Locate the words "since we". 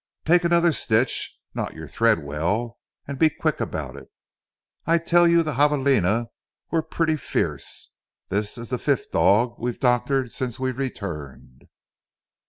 10.31-10.71